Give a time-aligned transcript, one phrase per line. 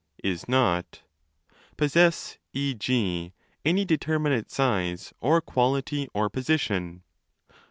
[0.25, 1.03] zs oz),
[1.77, 2.83] possess, 6.
[2.83, 3.31] σ.,
[3.63, 7.03] any determinate size or quality or position?